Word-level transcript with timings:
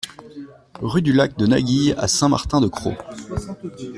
Rue 0.81 1.03
du 1.03 1.13
Lac 1.13 1.37
de 1.37 1.45
Naguille 1.45 1.93
à 1.95 2.07
Saint-Martin-de-Crau 2.07 2.93